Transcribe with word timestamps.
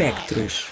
Espectros. 0.00 0.68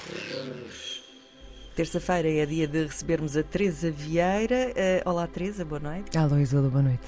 Terça-feira 1.74 2.30
é 2.30 2.46
dia 2.46 2.68
de 2.68 2.84
recebermos 2.84 3.36
a 3.36 3.42
Teresa 3.42 3.90
Vieira. 3.90 4.68
Uh, 4.68 5.10
olá, 5.10 5.26
Teresa, 5.26 5.64
boa 5.64 5.80
noite. 5.80 6.16
Alô, 6.16 6.38
Isolda, 6.38 6.68
boa 6.68 6.84
noite. 6.84 7.00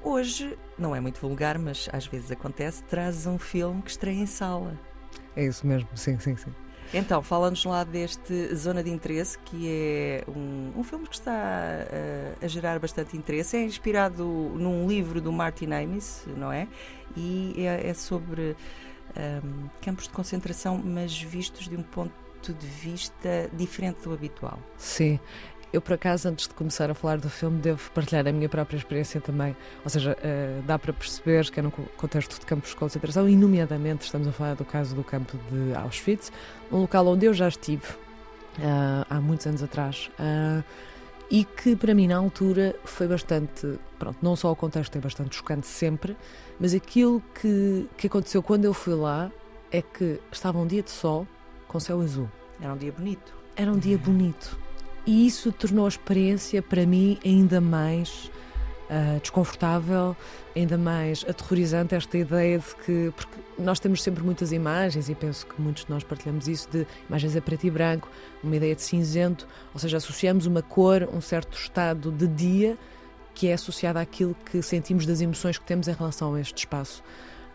Hoje, 0.00 0.56
não 0.78 0.94
é 0.94 1.00
muito 1.00 1.18
vulgar, 1.20 1.58
mas 1.58 1.88
às 1.92 2.06
vezes 2.06 2.30
acontece, 2.30 2.80
traz 2.84 3.26
um 3.26 3.40
filme 3.40 3.82
que 3.82 3.90
estreia 3.90 4.20
em 4.20 4.24
sala. 4.24 4.78
É 5.34 5.44
isso 5.44 5.66
mesmo, 5.66 5.88
sim, 5.96 6.16
sim, 6.20 6.36
sim. 6.36 6.54
Então, 6.92 7.20
fala-nos 7.20 7.64
lá 7.64 7.82
deste 7.82 8.54
Zona 8.54 8.80
de 8.80 8.90
Interesse, 8.90 9.36
que 9.36 9.68
é 9.68 10.24
um, 10.28 10.78
um 10.78 10.84
filme 10.84 11.08
que 11.08 11.16
está 11.16 11.32
a, 11.32 12.44
a, 12.44 12.46
gerar 12.46 12.78
bastante 12.78 13.16
interesse. 13.16 13.56
É 13.56 13.64
inspirado 13.64 14.22
num 14.24 14.86
livro 14.86 15.20
do 15.20 15.32
Martin 15.32 15.72
Amis, 15.72 16.22
não 16.36 16.52
é? 16.52 16.68
E 17.16 17.66
é, 17.66 17.88
é 17.88 17.94
sobre 17.94 18.54
um, 19.16 19.68
campos 19.80 20.04
de 20.04 20.10
concentração, 20.10 20.80
mas 20.84 21.20
vistos 21.20 21.68
de 21.68 21.76
um 21.76 21.82
ponto 21.82 22.12
de 22.52 22.66
vista 22.66 23.48
diferente 23.52 24.02
do 24.02 24.12
habitual. 24.12 24.58
Sim. 24.76 25.18
Eu, 25.72 25.80
por 25.80 25.94
acaso, 25.94 26.28
antes 26.28 26.46
de 26.46 26.54
começar 26.54 26.88
a 26.88 26.94
falar 26.94 27.18
do 27.18 27.28
filme, 27.28 27.60
devo 27.60 27.90
partilhar 27.90 28.24
a 28.28 28.32
minha 28.32 28.48
própria 28.48 28.76
experiência 28.76 29.20
também. 29.20 29.56
Ou 29.82 29.90
seja, 29.90 30.12
uh, 30.12 30.62
dá 30.62 30.78
para 30.78 30.92
perceber 30.92 31.50
que 31.50 31.58
é 31.58 31.62
num 31.64 31.70
contexto 31.70 32.38
de 32.38 32.46
campos 32.46 32.70
de 32.70 32.76
concentração, 32.76 33.28
e, 33.28 33.34
nomeadamente, 33.34 34.04
estamos 34.04 34.28
a 34.28 34.32
falar 34.32 34.54
do 34.54 34.64
caso 34.64 34.94
do 34.94 35.02
campo 35.02 35.36
de 35.50 35.74
Auschwitz, 35.74 36.30
um 36.70 36.82
local 36.82 37.08
onde 37.08 37.26
eu 37.26 37.34
já 37.34 37.48
estive 37.48 37.82
uh, 38.58 39.04
há 39.10 39.20
muitos 39.20 39.48
anos 39.48 39.64
atrás. 39.64 40.10
Uh, 40.16 40.62
e 41.34 41.42
que 41.42 41.74
para 41.74 41.92
mim 41.92 42.06
na 42.06 42.16
altura 42.16 42.76
foi 42.84 43.08
bastante, 43.08 43.76
pronto, 43.98 44.18
não 44.22 44.36
só 44.36 44.52
o 44.52 44.54
contexto 44.54 44.94
é 44.94 45.00
bastante 45.00 45.34
chocante 45.34 45.66
sempre, 45.66 46.16
mas 46.60 46.72
aquilo 46.72 47.20
que, 47.34 47.88
que 47.96 48.06
aconteceu 48.06 48.40
quando 48.40 48.66
eu 48.66 48.72
fui 48.72 48.94
lá 48.94 49.32
é 49.72 49.82
que 49.82 50.20
estava 50.30 50.60
um 50.60 50.66
dia 50.66 50.80
de 50.80 50.92
sol 50.92 51.26
com 51.66 51.80
céu 51.80 52.00
azul. 52.00 52.30
Era 52.60 52.72
um 52.72 52.76
dia 52.76 52.92
bonito. 52.92 53.34
Era 53.56 53.72
um 53.72 53.76
dia 53.76 53.98
bonito. 53.98 54.56
E 55.04 55.26
isso 55.26 55.50
tornou 55.50 55.86
a 55.86 55.88
experiência 55.88 56.62
para 56.62 56.86
mim 56.86 57.18
ainda 57.24 57.60
mais 57.60 58.30
uh, 58.94 59.20
desconfortável, 59.20 60.16
ainda 60.54 60.78
mais 60.78 61.24
aterrorizante 61.28 61.94
esta 61.94 62.16
ideia 62.16 62.58
de 62.58 62.74
que 62.76 63.12
porque 63.16 63.34
nós 63.58 63.80
temos 63.80 64.02
sempre 64.02 64.22
muitas 64.22 64.52
imagens 64.52 65.08
e 65.08 65.14
penso 65.14 65.46
que 65.46 65.60
muitos 65.60 65.84
de 65.84 65.90
nós 65.90 66.04
partilhamos 66.04 66.46
isso 66.46 66.68
de 66.70 66.86
imagens 67.08 67.36
a 67.36 67.40
preto 67.40 67.66
e 67.66 67.70
branco, 67.70 68.08
uma 68.42 68.54
ideia 68.56 68.74
de 68.74 68.82
cinzento, 68.82 69.46
ou 69.72 69.80
seja, 69.80 69.96
associamos 69.96 70.46
uma 70.46 70.62
cor, 70.62 71.08
um 71.12 71.20
certo 71.20 71.56
estado 71.58 72.12
de 72.12 72.26
dia 72.28 72.78
que 73.34 73.48
é 73.48 73.54
associado 73.54 73.98
àquilo 73.98 74.36
que 74.46 74.62
sentimos 74.62 75.04
das 75.04 75.20
emoções 75.20 75.58
que 75.58 75.64
temos 75.64 75.88
em 75.88 75.92
relação 75.92 76.34
a 76.34 76.40
este 76.40 76.58
espaço. 76.58 77.02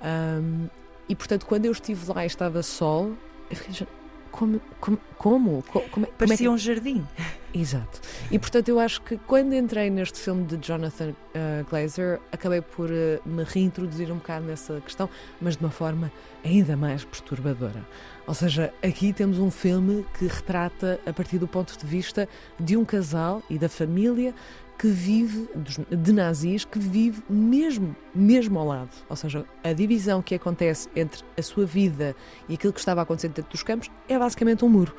Um, 0.04 0.68
e 1.08 1.16
portanto, 1.16 1.46
quando 1.46 1.66
eu 1.66 1.72
estive 1.72 2.12
lá 2.12 2.24
e 2.24 2.28
estava 2.28 2.62
sol, 2.62 3.14
eu 3.50 3.56
fiquei, 3.56 3.88
como? 4.32 4.62
Como? 4.80 4.98
como? 5.18 5.64
como 5.92 6.06
é, 6.06 6.10
Parecia 6.18 6.46
é 6.46 6.50
que... 6.50 6.50
um 6.50 6.58
jardim. 6.58 7.06
Exato. 7.54 8.00
E 8.30 8.38
portanto 8.38 8.70
eu 8.70 8.80
acho 8.80 9.02
que 9.02 9.18
quando 9.18 9.54
entrei 9.54 9.90
neste 9.90 10.20
filme 10.20 10.46
de 10.46 10.58
Jonathan 10.58 11.10
uh, 11.10 11.70
Glazer, 11.70 12.20
acabei 12.32 12.62
por 12.62 12.90
uh, 12.90 13.20
me 13.26 13.44
reintroduzir 13.44 14.12
um 14.12 14.18
bocado 14.18 14.46
nessa 14.46 14.80
questão, 14.82 15.10
mas 15.42 15.58
de 15.58 15.64
uma 15.64 15.72
forma 15.72 16.12
ainda 16.44 16.78
mais 16.78 17.04
perturbadora. 17.04 17.84
Ou 18.28 18.34
seja, 18.34 18.72
aqui 18.84 19.12
temos 19.12 19.40
um 19.40 19.50
filme 19.50 20.06
que 20.18 20.28
retrata, 20.28 21.00
a 21.06 21.12
partir 21.12 21.40
do 21.40 21.48
ponto 21.48 21.76
de 21.78 21.86
vista 21.86 22.30
de 22.60 22.78
um 22.78 22.86
casal 22.86 23.42
e 23.50 23.58
da 23.58 23.68
família 23.68 24.36
que 24.80 24.88
vive, 24.88 25.50
de 25.92 26.14
nazis, 26.14 26.64
que 26.64 26.80
vive 26.80 27.22
mesmo, 27.30 27.94
mesmo 28.16 28.58
ao 28.58 28.66
lado. 28.66 28.92
Ou 29.10 29.16
seja, 29.18 29.46
a 29.62 29.74
divisão 29.74 30.22
que 30.22 30.34
acontece 30.34 30.88
entre 30.96 31.22
a 31.38 31.42
sua 31.42 31.66
vida 31.66 32.16
e 32.48 32.54
aquilo 32.54 32.72
que 32.72 32.80
estava 32.80 33.02
acontecendo 33.02 33.34
dentro 33.34 33.52
dos 33.52 33.62
campos 33.62 33.92
é 34.08 34.18
basicamente 34.18 34.64
um 34.64 34.70
muro. 34.70 34.96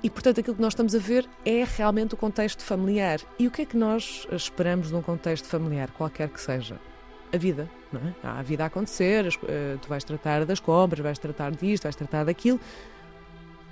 E, 0.00 0.08
portanto, 0.08 0.38
aquilo 0.38 0.54
que 0.54 0.62
nós 0.62 0.74
estamos 0.74 0.94
a 0.94 0.98
ver 1.00 1.28
é 1.44 1.66
realmente 1.76 2.14
o 2.14 2.16
contexto 2.16 2.62
familiar. 2.62 3.18
E 3.36 3.48
o 3.48 3.50
que 3.50 3.62
é 3.62 3.66
que 3.66 3.76
nós 3.76 4.28
esperamos 4.30 4.92
num 4.92 5.02
contexto 5.02 5.48
familiar, 5.48 5.90
qualquer 5.90 6.28
que 6.28 6.40
seja? 6.40 6.80
A 7.32 7.36
vida, 7.36 7.68
não 7.92 8.00
é? 8.00 8.14
Há 8.22 8.38
a 8.38 8.42
vida 8.42 8.62
a 8.62 8.68
acontecer, 8.68 9.26
eh, 9.48 9.76
tu 9.82 9.88
vais 9.88 10.04
tratar 10.04 10.44
das 10.44 10.60
compras, 10.60 11.00
vais 11.00 11.18
tratar 11.18 11.50
disto, 11.50 11.82
vais 11.82 11.96
tratar 11.96 12.24
daquilo, 12.24 12.60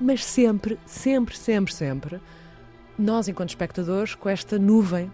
mas 0.00 0.24
sempre, 0.24 0.76
sempre, 0.84 1.38
sempre, 1.38 1.72
sempre 1.72 2.20
nós, 2.98 3.28
enquanto 3.28 3.50
espectadores, 3.50 4.14
com 4.14 4.28
esta 4.28 4.58
nuvem 4.58 5.10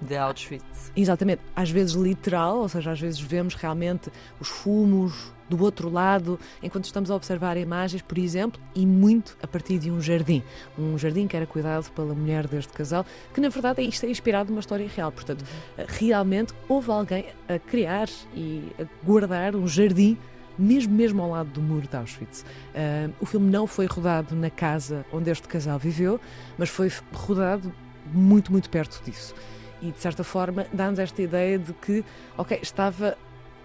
de 0.00 0.16
Auschwitz. 0.16 0.92
Exatamente, 0.96 1.42
às 1.54 1.70
vezes 1.70 1.94
literal, 1.94 2.58
ou 2.58 2.68
seja, 2.68 2.92
às 2.92 3.00
vezes 3.00 3.20
vemos 3.20 3.54
realmente 3.54 4.10
os 4.40 4.48
fumos 4.48 5.32
do 5.48 5.62
outro 5.62 5.90
lado, 5.90 6.38
enquanto 6.62 6.84
estamos 6.84 7.10
a 7.10 7.14
observar 7.14 7.56
imagens, 7.56 8.02
por 8.02 8.16
exemplo, 8.18 8.60
e 8.74 8.86
muito 8.86 9.36
a 9.42 9.46
partir 9.46 9.78
de 9.78 9.90
um 9.90 10.00
jardim. 10.00 10.42
Um 10.78 10.96
jardim 10.98 11.26
que 11.26 11.36
era 11.36 11.46
cuidado 11.46 11.90
pela 11.92 12.14
mulher 12.14 12.46
deste 12.46 12.72
casal, 12.72 13.04
que 13.32 13.40
na 13.40 13.48
verdade 13.48 13.82
isto 13.82 14.06
é 14.06 14.10
inspirado 14.10 14.50
numa 14.50 14.60
história 14.60 14.88
real. 14.88 15.12
Portanto, 15.12 15.44
realmente 15.88 16.54
houve 16.68 16.90
alguém 16.90 17.26
a 17.48 17.58
criar 17.58 18.08
e 18.34 18.72
a 18.80 19.06
guardar 19.06 19.54
um 19.54 19.68
jardim 19.68 20.16
mesmo, 20.58 20.94
mesmo 20.94 21.22
ao 21.22 21.30
lado 21.30 21.50
do 21.50 21.60
muro 21.60 21.86
de 21.86 21.96
Auschwitz. 21.96 22.42
Uh, 22.42 23.12
o 23.20 23.26
filme 23.26 23.50
não 23.50 23.66
foi 23.66 23.86
rodado 23.86 24.34
na 24.34 24.50
casa 24.50 25.04
onde 25.12 25.30
este 25.30 25.48
casal 25.48 25.78
viveu, 25.78 26.20
mas 26.56 26.68
foi 26.68 26.90
rodado 27.12 27.72
muito, 28.12 28.52
muito 28.52 28.70
perto 28.70 29.02
disso. 29.04 29.34
E, 29.80 29.90
de 29.90 30.00
certa 30.00 30.24
forma, 30.24 30.66
dá-nos 30.72 30.98
esta 30.98 31.20
ideia 31.20 31.58
de 31.58 31.72
que, 31.74 32.04
ok, 32.36 32.58
estava, 32.62 33.16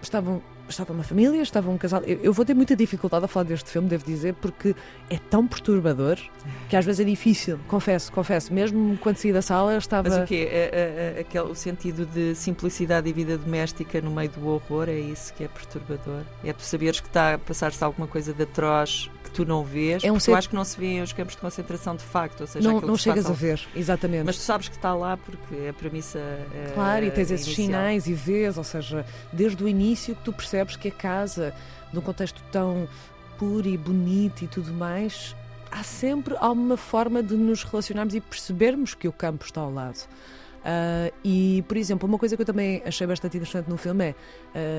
estavam 0.01 0.41
estava 0.69 0.93
uma 0.93 1.03
família, 1.03 1.41
estava 1.41 1.69
um 1.69 1.77
casal. 1.77 2.01
Eu, 2.03 2.19
eu, 2.19 2.33
vou 2.33 2.45
ter 2.45 2.53
muita 2.53 2.75
dificuldade 2.75 3.25
a 3.25 3.27
falar 3.27 3.45
deste 3.45 3.69
filme, 3.69 3.87
devo 3.87 4.05
dizer, 4.05 4.33
porque 4.35 4.75
é 5.09 5.17
tão 5.17 5.47
perturbador 5.47 6.17
que 6.69 6.75
às 6.75 6.85
vezes 6.85 6.99
é 6.99 7.03
difícil, 7.03 7.59
confesso, 7.67 8.11
confesso. 8.11 8.53
Mesmo 8.53 8.97
quando 8.97 9.17
saí 9.17 9.33
da 9.33 9.41
sala, 9.41 9.77
estava. 9.77 10.09
Mas 10.09 10.17
o 10.19 10.25
quê? 10.25 10.47
É, 10.49 10.57
é, 10.57 11.13
é, 11.17 11.21
aquele, 11.21 11.45
o 11.45 11.55
sentido 11.55 12.05
de 12.05 12.35
simplicidade 12.35 13.09
e 13.09 13.13
vida 13.13 13.37
doméstica 13.37 14.01
no 14.01 14.11
meio 14.11 14.29
do 14.29 14.47
horror 14.47 14.87
é 14.89 14.99
isso 14.99 15.33
que 15.33 15.43
é 15.43 15.47
perturbador? 15.47 16.23
É 16.43 16.53
tu 16.53 16.61
saberes 16.61 16.99
que 16.99 17.07
está 17.07 17.33
a 17.33 17.37
passar-se 17.37 17.83
alguma 17.83 18.07
coisa 18.07 18.33
de 18.33 18.43
atroz 18.43 19.09
que 19.29 19.35
tu 19.35 19.45
não 19.45 19.63
vês, 19.63 20.03
é 20.03 20.11
um 20.11 20.19
ser... 20.19 20.31
eu 20.31 20.35
acho 20.35 20.49
que 20.49 20.55
não 20.55 20.65
se 20.65 20.79
vê 20.79 21.01
os 21.01 21.13
campos 21.13 21.35
de 21.35 21.41
concentração 21.41 21.95
de 21.95 22.03
facto, 22.03 22.41
ou 22.41 22.47
seja, 22.47 22.67
não, 22.67 22.81
não 22.81 22.97
chegas 22.97 23.25
a 23.25 23.33
ver, 23.33 23.61
exatamente. 23.75 24.25
Mas 24.25 24.37
tu 24.37 24.41
sabes 24.41 24.67
que 24.67 24.75
está 24.75 24.93
lá 24.93 25.17
porque 25.17 25.55
é 25.55 25.69
a 25.69 25.73
premissa. 25.73 26.19
É, 26.19 26.71
claro, 26.73 27.05
e 27.05 27.11
tens 27.11 27.31
esses 27.31 27.53
sinais 27.53 28.07
e 28.07 28.13
vês, 28.13 28.57
ou 28.57 28.63
seja, 28.63 29.05
desde 29.31 29.63
o 29.63 29.67
início 29.67 30.15
que 30.15 30.23
tu 30.23 30.33
percebes 30.33 30.75
que 30.75 30.87
a 30.89 30.91
casa, 30.91 31.53
num 31.93 32.01
contexto 32.01 32.41
tão 32.51 32.87
puro 33.37 33.67
e 33.67 33.77
bonito 33.77 34.43
e 34.43 34.47
tudo 34.47 34.73
mais, 34.73 35.35
há 35.71 35.83
sempre 35.83 36.35
alguma 36.39 36.75
forma 36.75 37.23
de 37.23 37.35
nos 37.35 37.63
relacionarmos 37.63 38.15
e 38.15 38.19
percebermos 38.19 38.93
que 38.93 39.07
o 39.07 39.13
campo 39.13 39.45
está 39.45 39.61
ao 39.61 39.71
lado. 39.71 39.99
Uh, 40.59 41.13
e, 41.23 41.63
por 41.67 41.77
exemplo, 41.77 42.07
uma 42.07 42.17
coisa 42.17 42.35
que 42.35 42.41
eu 42.41 42.45
também 42.45 42.81
achei 42.85 43.07
bastante 43.07 43.37
interessante 43.37 43.69
no 43.69 43.77
filme 43.77 44.05
é 44.05 44.15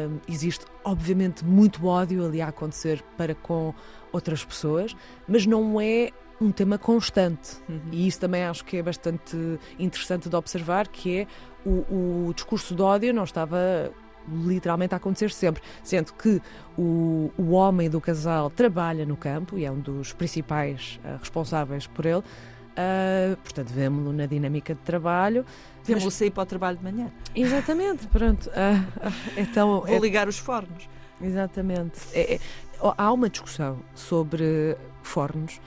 uh, 0.06 0.20
existe, 0.28 0.64
obviamente, 0.84 1.44
muito 1.44 1.86
ódio 1.86 2.24
ali 2.24 2.40
a 2.40 2.48
acontecer 2.48 3.02
para 3.16 3.34
com 3.34 3.74
outras 4.12 4.44
pessoas, 4.44 4.94
mas 5.26 5.46
não 5.46 5.80
é 5.80 6.10
um 6.40 6.50
tema 6.50 6.78
constante. 6.78 7.56
Uhum. 7.68 7.80
E 7.92 8.06
isso 8.06 8.18
também 8.18 8.44
acho 8.44 8.64
que 8.64 8.78
é 8.78 8.82
bastante 8.82 9.36
interessante 9.78 10.28
de 10.28 10.36
observar, 10.36 10.88
que 10.88 11.20
é 11.20 11.26
o, 11.64 12.28
o 12.28 12.34
discurso 12.34 12.74
de 12.74 12.82
ódio 12.82 13.12
não 13.12 13.24
estava 13.24 13.92
literalmente 14.28 14.94
a 14.94 14.96
acontecer 14.96 15.30
sempre, 15.30 15.62
sendo 15.82 16.12
que 16.12 16.40
o, 16.78 17.30
o 17.36 17.50
homem 17.50 17.90
do 17.90 18.00
casal 18.00 18.50
trabalha 18.50 19.04
no 19.04 19.16
campo 19.16 19.58
e 19.58 19.64
é 19.64 19.70
um 19.70 19.78
dos 19.78 20.12
principais 20.12 21.00
uh, 21.04 21.18
responsáveis 21.18 21.86
por 21.86 22.06
ele. 22.06 22.22
Uh, 22.70 23.36
portanto, 23.38 23.68
vemos-lo 23.70 24.12
na 24.12 24.26
dinâmica 24.26 24.74
de 24.74 24.80
trabalho. 24.80 25.44
Vemos-lo 25.84 26.06
mas... 26.06 26.14
sair 26.14 26.30
para 26.30 26.42
o 26.42 26.46
trabalho 26.46 26.78
de 26.78 26.84
manhã. 26.84 27.10
Exatamente, 27.34 28.06
pronto. 28.06 28.48
Uh, 28.48 29.12
então, 29.36 29.80
Vou 29.80 29.88
é... 29.88 29.98
ligar 29.98 30.28
os 30.28 30.38
fornos. 30.38 30.88
Exatamente. 31.20 32.00
É, 32.12 32.34
é, 32.34 32.40
há 32.80 33.12
uma 33.12 33.28
discussão 33.28 33.78
sobre 33.94 34.76
fornos, 35.02 35.60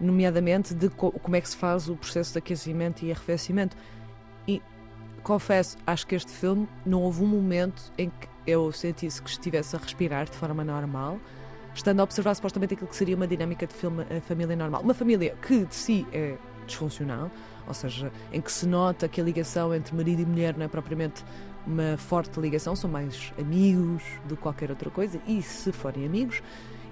nomeadamente 0.00 0.74
de 0.74 0.88
co 0.88 1.10
como 1.12 1.36
é 1.36 1.40
que 1.40 1.48
se 1.48 1.56
faz 1.56 1.88
o 1.88 1.96
processo 1.96 2.32
de 2.32 2.38
aquecimento 2.38 3.04
e 3.04 3.10
arrefecimento. 3.10 3.76
E 4.46 4.62
confesso, 5.22 5.76
acho 5.86 6.06
que 6.06 6.14
este 6.14 6.30
filme 6.30 6.68
não 6.86 7.02
houve 7.02 7.22
um 7.22 7.26
momento 7.26 7.82
em 7.98 8.08
que 8.08 8.28
eu 8.46 8.70
sentisse 8.72 9.20
que 9.20 9.30
estivesse 9.30 9.74
a 9.74 9.78
respirar 9.78 10.26
de 10.26 10.36
forma 10.36 10.62
normal 10.62 11.18
estando 11.74 12.00
a 12.00 12.04
observar 12.04 12.34
supostamente 12.34 12.74
aquilo 12.74 12.88
que 12.88 12.96
seria 12.96 13.16
uma 13.16 13.26
dinâmica 13.26 13.66
de 13.66 13.74
filme, 13.74 14.02
a 14.02 14.20
família 14.20 14.56
normal. 14.56 14.82
Uma 14.82 14.94
família 14.94 15.36
que 15.40 15.64
de 15.64 15.74
si 15.74 16.06
é 16.12 16.36
disfuncional, 16.70 17.30
ou 17.66 17.74
seja, 17.74 18.10
em 18.32 18.40
que 18.40 18.50
se 18.50 18.66
nota 18.66 19.08
que 19.08 19.20
a 19.20 19.24
ligação 19.24 19.74
entre 19.74 19.94
marido 19.94 20.22
e 20.22 20.26
mulher 20.26 20.56
não 20.56 20.64
é 20.64 20.68
propriamente 20.68 21.24
uma 21.66 21.96
forte 21.96 22.40
ligação, 22.40 22.74
são 22.74 22.88
mais 22.88 23.32
amigos 23.38 24.02
do 24.26 24.36
que 24.36 24.42
qualquer 24.42 24.70
outra 24.70 24.90
coisa, 24.90 25.20
e 25.26 25.42
se 25.42 25.70
forem 25.72 26.06
amigos, 26.06 26.42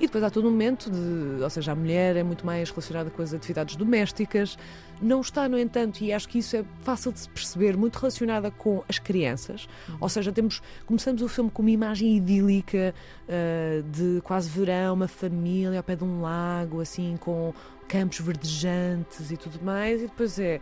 E 0.01 0.07
depois 0.07 0.23
há 0.23 0.31
todo 0.31 0.47
um 0.47 0.51
momento 0.51 0.91
de, 0.91 1.43
ou 1.43 1.51
seja, 1.51 1.73
a 1.73 1.75
mulher 1.75 2.17
é 2.17 2.23
muito 2.23 2.47
mais 2.47 2.71
relacionada 2.71 3.11
com 3.11 3.21
as 3.21 3.35
atividades 3.35 3.75
domésticas, 3.75 4.57
não 5.03 5.21
está, 5.21 5.49
no 5.49 5.59
entanto, 5.59 6.03
e 6.03 6.13
acho 6.13 6.29
que 6.29 6.39
isso 6.39 6.57
é 6.57 6.65
fácil 6.83 7.13
de 7.13 7.21
se 7.21 7.29
perceber, 7.29 7.77
muito 7.77 7.97
relacionada 7.97 8.51
com 8.51 8.83
as 8.89 8.99
crianças. 8.99 9.69
Uhum. 9.89 9.97
Ou 10.01 10.09
seja, 10.09 10.33
temos, 10.33 10.63
começamos 10.87 11.23
o 11.23 11.29
filme 11.29 11.51
com 11.51 11.63
uma 11.63 11.71
imagem 11.71 12.17
idílica 12.17 12.95
uh, 13.29 13.83
de 13.83 14.21
quase 14.23 14.49
verão, 14.49 14.95
uma 14.95 15.09
família 15.09 15.79
ao 15.79 15.85
pé 15.85 15.97
de 15.97 16.05
um 16.05 16.21
lago, 16.21 16.81
assim, 16.81 17.17
com 17.21 17.53
campos 17.89 18.21
verdejantes 18.21 19.31
e 19.31 19.37
tudo 19.37 19.59
mais, 19.65 20.01
e 20.01 20.07
depois 20.07 20.39
é 20.39 20.61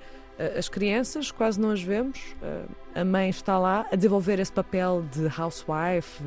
as 0.58 0.68
crianças, 0.68 1.30
quase 1.30 1.60
não 1.60 1.70
as 1.70 1.82
vemos, 1.82 2.34
uh, 2.42 2.68
a 2.94 3.04
mãe 3.04 3.30
está 3.30 3.58
lá 3.58 3.86
a 3.90 3.96
desenvolver 3.96 4.38
esse 4.38 4.52
papel 4.52 5.04
de 5.10 5.26
housewife, 5.40 6.22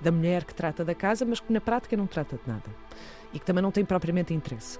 da 0.00 0.10
mulher 0.10 0.44
que 0.44 0.54
trata 0.54 0.84
da 0.84 0.94
casa, 0.94 1.24
mas 1.24 1.40
que 1.40 1.52
na 1.52 1.60
prática 1.60 1.96
não 1.96 2.06
trata 2.06 2.36
de 2.36 2.42
nada 2.50 2.70
e 3.32 3.38
que 3.38 3.44
também 3.44 3.62
não 3.62 3.70
tem 3.70 3.84
propriamente 3.84 4.34
interesse 4.34 4.78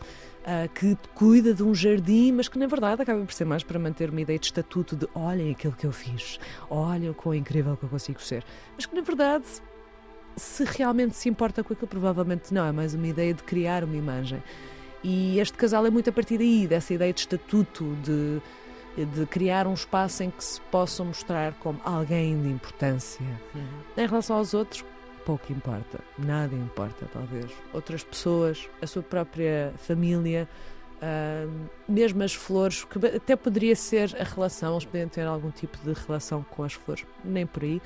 que 0.75 0.97
cuida 1.15 1.53
de 1.53 1.63
um 1.63 1.75
jardim, 1.75 2.33
mas 2.33 2.49
que 2.49 2.59
na 2.59 2.67
verdade 2.67 3.03
acaba 3.03 3.25
por 3.25 3.33
ser 3.33 3.45
mais 3.45 3.63
para 3.63 3.79
manter 3.79 4.11
uma 4.11 4.21
ideia 4.21 4.39
de 4.39 4.47
estatuto 4.47 4.97
de 4.97 5.07
olhem 5.15 5.51
aquilo 5.51 5.75
que 5.75 5.87
eu 5.87 5.93
fiz, 5.93 6.41
olhem 6.69 7.11
o 7.11 7.15
quão 7.15 7.35
incrível 7.35 7.77
que 7.77 7.85
eu 7.85 7.89
consigo 7.89 8.21
ser. 8.23 8.45
Mas 8.75 8.87
que 8.87 8.95
na 8.95 9.03
verdade, 9.03 9.45
se 10.37 10.65
realmente 10.65 11.17
se 11.17 11.29
importa 11.29 11.63
com 11.63 11.73
aquilo, 11.73 11.89
provavelmente 11.89 12.55
não, 12.55 12.65
é 12.65 12.73
mais 12.73 12.95
uma 12.95 13.07
ideia 13.07 13.35
de 13.35 13.43
criar 13.43 13.85
uma 13.85 13.97
imagem. 13.97 14.43
E 15.03 15.39
este 15.39 15.57
casal 15.57 15.87
é 15.87 15.91
muito 15.91 16.11
a 16.11 16.13
partir 16.13 16.39
daí, 16.39 16.67
dessa 16.67 16.93
ideia 16.93 17.13
de 17.13 17.21
estatuto, 17.21 17.97
de, 18.03 18.41
de 18.97 19.27
criar 19.27 19.67
um 19.67 19.75
espaço 19.75 20.23
em 20.23 20.31
que 20.31 20.43
se 20.43 20.61
possam 20.63 21.07
mostrar 21.07 21.55
como 21.55 21.81
alguém 21.85 22.41
de 22.41 22.49
importância. 22.49 23.25
Uhum. 23.55 23.63
Em 23.97 24.07
relação 24.07 24.37
aos 24.37 24.53
outros, 24.55 24.85
pouco 25.25 25.53
importa, 25.53 26.01
nada 26.19 26.55
importa, 26.55 27.07
talvez. 27.13 27.51
Outras 27.73 28.03
pessoas, 28.03 28.69
a 28.83 28.87
sua 28.87 29.03
própria 29.03 29.73
família, 29.79 30.49
uh, 31.01 31.69
mesmo 31.89 32.23
as 32.23 32.35
flores, 32.35 32.85
que 32.85 32.99
até 33.07 33.37
poderia 33.37 33.77
ser 33.77 34.17
a 34.21 34.25
relação, 34.25 34.73
eles 34.73 34.85
poderiam 34.85 35.09
ter 35.09 35.27
algum 35.27 35.51
tipo 35.51 35.79
de 35.79 35.93
relação 36.07 36.45
com 36.51 36.65
as 36.65 36.73
flores, 36.73 37.07
nem 37.25 37.47
por 37.47 37.63
aí. 37.63 37.81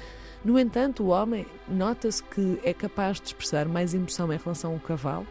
No 0.44 0.58
entanto, 0.58 1.04
o 1.04 1.08
homem 1.08 1.46
nota-se 1.68 2.22
que 2.22 2.60
é 2.62 2.72
capaz 2.74 3.20
de 3.20 3.28
expressar 3.28 3.66
mais 3.66 3.94
emoção 3.94 4.32
em 4.32 4.36
relação 4.36 4.72
ao 4.72 4.80
cavalo 4.80 5.26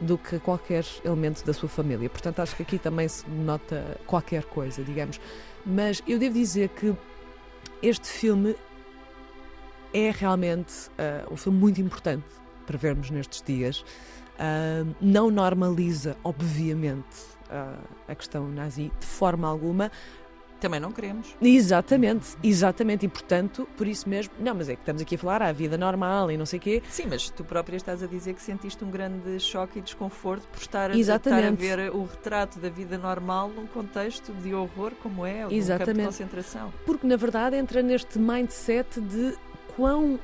do 0.00 0.16
que 0.16 0.38
qualquer 0.38 0.84
elemento 1.04 1.44
da 1.44 1.52
sua 1.52 1.68
família. 1.68 2.08
Portanto, 2.08 2.40
acho 2.40 2.56
que 2.56 2.62
aqui 2.62 2.78
também 2.78 3.08
se 3.08 3.28
nota 3.28 3.98
qualquer 4.06 4.44
coisa, 4.44 4.82
digamos. 4.82 5.20
Mas 5.64 6.02
eu 6.06 6.18
devo 6.18 6.34
dizer 6.34 6.68
que 6.70 6.94
este 7.82 8.06
filme 8.06 8.56
é 9.92 10.10
realmente 10.10 10.88
uh, 10.90 11.32
um 11.32 11.36
filme 11.36 11.58
muito 11.58 11.80
importante 11.80 12.24
para 12.66 12.76
vermos 12.76 13.10
nestes 13.10 13.42
dias. 13.42 13.80
Uh, 14.38 14.94
não 15.00 15.30
normaliza, 15.30 16.16
obviamente, 16.22 17.16
uh, 17.50 17.78
a 18.06 18.14
questão 18.14 18.48
nazi 18.48 18.92
de 19.00 19.06
forma 19.06 19.48
alguma. 19.48 19.90
Também 20.60 20.80
não 20.80 20.92
queremos. 20.92 21.36
Exatamente, 21.40 22.36
exatamente. 22.42 23.06
E 23.06 23.08
portanto, 23.08 23.68
por 23.76 23.86
isso 23.86 24.08
mesmo. 24.08 24.32
Não, 24.40 24.54
mas 24.54 24.68
é 24.68 24.74
que 24.74 24.82
estamos 24.82 25.00
aqui 25.02 25.14
a 25.14 25.18
falar 25.18 25.42
à 25.42 25.52
vida 25.52 25.78
normal 25.78 26.30
e 26.30 26.36
não 26.36 26.46
sei 26.46 26.58
o 26.58 26.62
quê. 26.62 26.82
Sim, 26.90 27.06
mas 27.08 27.30
tu 27.30 27.44
própria 27.44 27.76
estás 27.76 28.02
a 28.02 28.06
dizer 28.06 28.34
que 28.34 28.42
sentiste 28.42 28.84
um 28.84 28.90
grande 28.90 29.38
choque 29.38 29.78
e 29.78 29.82
desconforto 29.82 30.46
por 30.48 30.60
estar 30.60 30.90
a, 30.90 30.96
estar 30.96 31.44
a 31.44 31.50
ver 31.50 31.90
o 31.94 32.04
retrato 32.04 32.58
da 32.58 32.68
vida 32.68 32.98
normal 32.98 33.48
num 33.48 33.66
contexto 33.66 34.32
de 34.32 34.52
horror 34.54 34.92
como 35.02 35.24
é, 35.24 35.46
o 35.46 35.48
campo 35.48 35.92
de 35.92 36.04
concentração. 36.04 36.72
Porque 36.84 37.06
na 37.06 37.16
verdade 37.16 37.56
entra 37.56 37.82
neste 37.82 38.18
mindset 38.18 39.00
de 39.00 39.36
quão 39.76 40.18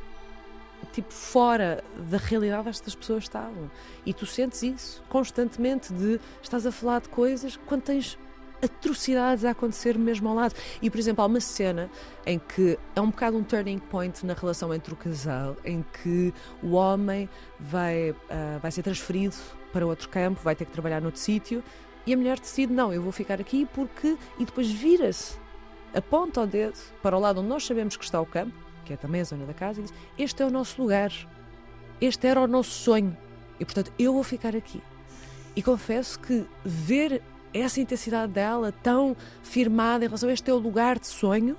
tipo 0.93 1.13
fora 1.13 1.83
da 2.11 2.19
realidade 2.19 2.69
estas 2.69 2.95
pessoas 2.95 3.25
estavam. 3.25 3.71
E 4.05 4.13
tu 4.13 4.27
sentes 4.27 4.63
isso 4.63 5.03
constantemente 5.09 5.93
de 5.93 6.21
estás 6.43 6.67
a 6.67 6.73
falar 6.73 7.01
de 7.01 7.09
coisas 7.09 7.57
quando 7.67 7.83
tens 7.83 8.19
atrocidades 8.65 9.45
a 9.45 9.51
acontecer 9.51 9.99
mesmo 9.99 10.29
ao 10.29 10.35
lado. 10.35 10.55
E, 10.81 10.91
por 10.91 10.99
exemplo, 10.99 11.23
há 11.23 11.27
uma 11.27 11.41
cena 11.41 11.91
em 12.27 12.39
que 12.39 12.79
é 12.95 13.01
um 13.01 13.11
bocado 13.11 13.37
um 13.37 13.43
turning 13.43 13.79
point 13.79 14.25
na 14.25 14.35
relação 14.35 14.73
entre 14.73 14.93
o 14.93 14.97
casal, 14.97 15.57
em 15.65 15.85
que 16.03 16.33
o 16.63 16.73
homem 16.73 17.29
vai, 17.59 18.11
uh, 18.11 18.17
vai 18.61 18.71
ser 18.71 18.83
transferido 18.83 19.37
para 19.73 19.87
outro 19.87 20.09
campo, 20.09 20.41
vai 20.43 20.55
ter 20.55 20.65
que 20.65 20.73
trabalhar 20.73 21.01
noutro 21.01 21.21
sítio, 21.21 21.63
e 22.07 22.13
a 22.13 22.17
mulher 22.17 22.39
decide, 22.39 22.73
não, 22.73 22.93
eu 22.93 23.03
vou 23.03 23.13
ficar 23.13 23.41
aqui 23.41 23.67
porque... 23.75 24.17
E 24.39 24.45
depois 24.45 24.71
vira-se, 24.71 25.37
aponta 25.95 26.43
o 26.43 26.47
dedo 26.47 26.79
para 27.03 27.17
o 27.17 27.21
lado 27.21 27.41
onde 27.41 27.49
nós 27.49 27.65
sabemos 27.65 27.97
que 27.97 28.05
está 28.05 28.21
o 28.21 28.27
campo, 28.27 28.55
que 28.85 28.93
é 28.93 28.97
também 28.97 29.21
a 29.21 29.25
zona 29.25 29.47
da 29.47 29.55
casa, 29.55 29.81
e 29.81 29.85
diz: 29.85 29.95
Este 30.19 30.43
é 30.43 30.47
o 30.47 30.51
nosso 30.51 30.81
lugar, 30.81 31.11
este 32.01 32.27
era 32.27 32.41
o 32.41 32.47
nosso 32.47 32.71
sonho, 32.71 33.17
e 33.59 33.65
portanto 33.65 33.93
eu 33.99 34.13
vou 34.13 34.23
ficar 34.23 34.55
aqui. 34.55 34.83
E 35.57 35.63
confesso 35.63 36.19
que 36.19 36.45
ver 36.65 37.23
essa 37.55 37.81
intensidade 37.81 38.33
dela 38.33 38.73
tão 38.83 39.17
firmada 39.43 40.05
em 40.05 40.09
relação 40.09 40.29
a 40.29 40.33
este 40.33 40.51
o 40.51 40.59
lugar 40.59 40.99
de 40.99 41.07
sonho, 41.07 41.57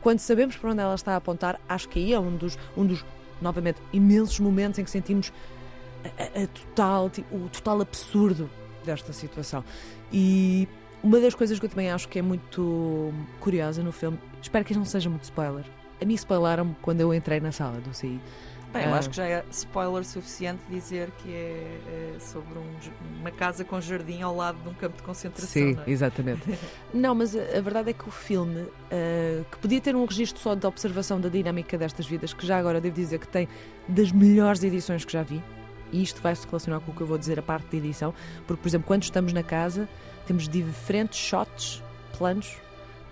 quando 0.00 0.18
sabemos 0.18 0.56
para 0.56 0.72
onde 0.72 0.80
ela 0.80 0.94
está 0.94 1.12
a 1.12 1.16
apontar, 1.16 1.60
acho 1.68 1.88
que 1.88 2.00
aí 2.00 2.12
é 2.12 2.18
um 2.18 2.36
dos, 2.36 2.58
um 2.76 2.84
dos 2.84 3.04
novamente, 3.40 3.80
imensos 3.92 4.40
momentos 4.40 4.78
em 4.78 4.84
que 4.84 4.90
sentimos 4.90 5.32
a, 6.04 6.42
a, 6.42 6.46
total, 6.48 7.10
o 7.30 7.48
total 7.48 7.80
absurdo 7.80 8.50
desta 8.84 9.12
situação. 9.12 9.64
E 10.12 10.68
uma 11.02 11.20
das 11.20 11.34
coisas 11.34 11.58
que 11.58 11.64
eu 11.64 11.70
também 11.70 11.90
acho 11.90 12.08
que 12.08 12.18
é 12.18 12.22
muito 12.22 13.12
curiosa 13.40 13.82
no 13.82 13.92
filme, 13.92 14.18
espero 14.40 14.64
que 14.64 14.74
não 14.74 14.84
seja 14.84 15.08
muito 15.08 15.24
spoiler, 15.24 15.64
a 16.00 16.04
mim 16.04 16.14
spoilaram-me 16.14 16.74
quando 16.82 17.00
eu 17.00 17.14
entrei 17.14 17.40
na 17.40 17.52
sala 17.52 17.80
do 17.80 17.94
CI. 17.94 18.20
Bem, 18.72 18.86
eu 18.86 18.94
acho 18.94 19.10
que 19.10 19.16
já 19.16 19.26
é 19.26 19.44
spoiler 19.50 20.02
suficiente 20.04 20.62
dizer 20.70 21.10
que 21.18 21.30
é, 21.30 22.14
é 22.16 22.18
sobre 22.18 22.58
um, 22.58 22.64
uma 23.20 23.30
casa 23.30 23.64
com 23.64 23.78
jardim 23.80 24.22
ao 24.22 24.34
lado 24.34 24.58
de 24.62 24.68
um 24.68 24.74
campo 24.74 24.96
de 24.96 25.02
concentração. 25.02 25.48
Sim, 25.48 25.78
é? 25.86 25.90
exatamente. 25.90 26.42
não, 26.92 27.14
mas 27.14 27.36
a, 27.36 27.40
a, 27.58 27.60
verdade 27.60 27.90
é 27.90 27.92
que 27.92 28.08
o 28.08 28.10
filme, 28.10 28.60
uh, 28.60 29.44
que 29.50 29.58
podia 29.58 29.80
ter 29.80 29.94
um 29.94 30.06
registro 30.06 30.40
só 30.40 30.54
de 30.54 30.66
observação 30.66 31.20
da 31.20 31.28
dinâmica 31.28 31.76
destas 31.76 32.06
vidas, 32.06 32.32
que 32.32 32.46
já 32.46 32.56
agora 32.56 32.80
devo 32.80 32.94
dizer 32.94 33.18
que 33.18 33.28
tem 33.28 33.46
das 33.86 34.10
melhores 34.10 34.64
edições 34.64 35.04
que 35.04 35.12
já 35.12 35.22
vi, 35.22 35.42
e 35.92 36.02
isto 36.02 36.22
vai 36.22 36.34
se 36.34 36.46
relacionar 36.46 36.80
com 36.80 36.92
o 36.92 36.94
que 36.94 37.02
eu 37.02 37.06
vou 37.06 37.18
dizer 37.18 37.38
a 37.38 37.42
parte 37.42 37.68
de 37.68 37.76
edição, 37.76 38.14
porque, 38.46 38.62
por 38.62 38.68
exemplo, 38.68 38.86
quando 38.86 39.02
estamos 39.02 39.34
na 39.34 39.42
casa, 39.42 39.86
temos 40.26 40.48
diferentes 40.48 41.18
shots, 41.18 41.82
planos, 42.16 42.56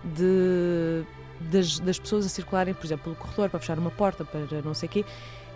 de 0.02 1.04
das, 1.40 1.78
das 1.78 1.98
pessoas 1.98 2.26
a 2.26 2.28
circularem, 2.28 2.74
por 2.74 2.84
exemplo, 2.84 3.04
pelo 3.04 3.16
corredor 3.16 3.48
para 3.48 3.60
fechar 3.60 3.78
uma 3.78 3.90
porta, 3.90 4.24
para 4.24 4.40
não 4.62 4.74
sei 4.74 4.88
o 4.88 4.92
quê, 4.92 5.04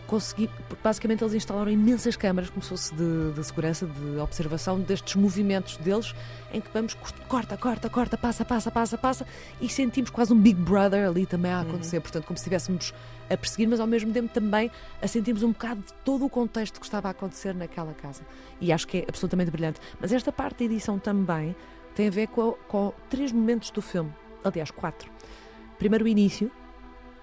consegui, 0.07 0.51
basicamente 0.83 1.23
eles 1.23 1.35
instalaram 1.35 1.71
imensas 1.71 2.17
câmaras, 2.17 2.51
como 2.51 2.63
se 2.63 2.69
fosse 2.69 2.95
de, 2.95 3.33
de, 3.33 3.45
segurança, 3.45 3.87
de 3.87 4.19
observação 4.19 4.81
destes 4.81 5.15
movimentos 5.17 5.77
deles, 5.79 6.15
em 6.53 6.61
que 6.61 6.69
vamos 6.73 6.95
corta, 7.29 7.57
corta, 7.57 7.89
corta, 7.89 8.17
passa, 8.17 8.45
passa, 8.45 8.71
passa, 8.71 8.99
passa, 8.99 9.27
e 9.61 9.69
sentimos 9.69 10.11
quase 10.11 10.33
um 10.33 10.39
Big 10.39 10.61
Brother 10.61 11.09
ali 11.09 11.27
também 11.27 11.53
a 11.53 11.61
acontecer, 11.61 11.97
uhum. 11.97 12.03
portanto, 12.03 12.27
como 12.27 12.37
se 12.37 12.43
estivéssemos 12.43 12.95
a 13.29 13.37
perseguir, 13.37 13.69
mas 13.69 13.81
ao 13.81 13.87
mesmo 13.87 14.13
tempo 14.13 14.33
também 14.33 14.71
a 15.01 15.09
sentirmos 15.09 15.43
um 15.43 15.53
bocado 15.53 15.81
de 15.81 15.93
todo 16.05 16.25
o 16.25 16.29
contexto 16.29 16.79
que 16.79 16.87
estava 16.87 17.09
a 17.09 17.11
acontecer 17.11 17.55
naquela 17.55 17.95
casa. 17.95 18.23
E 18.61 18.73
acho 18.73 18.87
que 18.87 18.99
é 18.99 19.05
absolutamente 19.09 19.51
brilhante. 19.51 19.81
Mas 20.01 20.13
esta 20.13 20.31
parte 20.31 20.59
da 20.59 20.65
edição 20.65 20.99
também 20.99 21.57
tem 21.95 22.09
a 22.09 22.11
ver 22.11 22.29
com, 22.29 22.53
com 22.69 22.93
três 23.09 23.33
momentos 23.33 23.71
do 23.71 23.81
filme, 23.81 24.13
aliás, 24.45 24.71
quatro. 24.71 25.11
Primeiro, 25.79 26.05
o 26.05 26.09
início. 26.09 26.51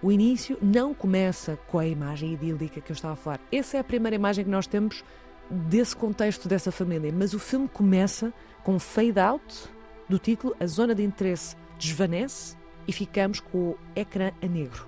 O 0.01 0.11
início 0.11 0.57
não 0.61 0.93
começa 0.93 1.57
com 1.67 1.77
a 1.77 1.85
imagem 1.85 2.33
idílica 2.33 2.81
que 2.81 2.91
eu 2.91 2.93
estava 2.95 3.13
a 3.13 3.17
falar. 3.17 3.39
Essa 3.51 3.77
é 3.77 3.79
a 3.79 3.83
primeira 3.83 4.15
imagem 4.15 4.43
que 4.43 4.49
nós 4.49 4.65
temos 4.65 5.03
desse 5.49 5.95
contexto 5.95 6.47
dessa 6.47 6.71
família. 6.71 7.13
Mas 7.15 7.33
o 7.33 7.39
filme 7.39 7.67
começa 7.67 8.33
com 8.63 8.75
um 8.75 8.79
fade 8.79 9.19
out 9.19 9.69
do 10.09 10.17
título, 10.17 10.55
a 10.59 10.65
zona 10.65 10.95
de 10.95 11.03
interesse 11.03 11.55
desvanece 11.77 12.55
e 12.87 12.91
ficamos 12.91 13.39
com 13.39 13.57
o 13.57 13.77
ecrã 13.95 14.31
a 14.41 14.47
negro. 14.47 14.87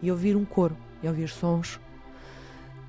E 0.00 0.10
ouvir 0.10 0.36
um 0.36 0.44
coro, 0.44 0.76
e 1.02 1.08
ouvir 1.08 1.28
sons 1.28 1.80